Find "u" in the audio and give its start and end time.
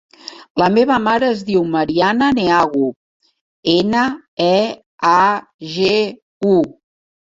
6.55-6.57